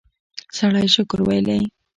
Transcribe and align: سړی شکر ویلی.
سړی 0.57 0.87
شکر 0.95 1.19
ویلی. 1.27 1.61